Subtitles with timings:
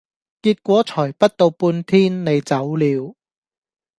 [0.41, 3.15] 結果才不到半天，你走了。